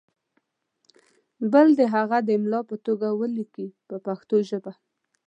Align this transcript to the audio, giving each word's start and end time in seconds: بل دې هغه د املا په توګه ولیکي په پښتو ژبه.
بل 1.51 1.67
دې 1.77 1.85
هغه 1.95 2.17
د 2.23 2.29
املا 2.37 2.61
په 2.69 2.75
توګه 2.85 3.07
ولیکي 3.21 3.67
په 3.87 3.95
پښتو 4.05 4.35
ژبه. 4.49 4.73